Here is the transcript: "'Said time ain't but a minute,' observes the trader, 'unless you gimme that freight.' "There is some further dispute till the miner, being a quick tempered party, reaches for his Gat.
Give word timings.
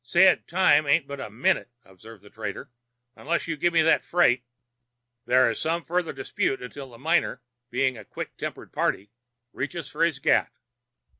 "'Said 0.03 0.47
time 0.47 0.87
ain't 0.87 1.05
but 1.05 1.19
a 1.19 1.29
minute,' 1.29 1.69
observes 1.85 2.23
the 2.23 2.29
trader, 2.31 2.71
'unless 3.15 3.47
you 3.47 3.55
gimme 3.55 3.83
that 3.83 4.03
freight.' 4.03 4.43
"There 5.27 5.47
is 5.51 5.61
some 5.61 5.83
further 5.83 6.11
dispute 6.11 6.57
till 6.73 6.89
the 6.89 6.97
miner, 6.97 7.43
being 7.69 7.99
a 7.99 8.03
quick 8.03 8.35
tempered 8.35 8.73
party, 8.73 9.11
reaches 9.53 9.89
for 9.89 10.03
his 10.03 10.17
Gat. 10.17 10.51